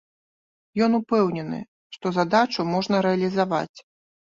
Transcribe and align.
Ён 0.85 0.91
упэўнены, 0.99 1.59
што 1.97 2.15
задачу 2.17 2.67
можна 2.73 3.05
рэалізаваць. 3.09 3.77